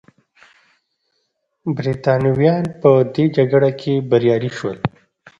برېټانویان 1.75 2.63
په 2.81 2.91
دې 3.13 3.25
جګړه 3.35 3.71
کې 3.79 3.93
بریالي 4.09 4.51
شول. 4.57 4.77